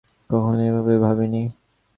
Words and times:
কখনো 0.29 0.59
এভাবে 0.69 0.93
ভাবিনি। 0.99 1.41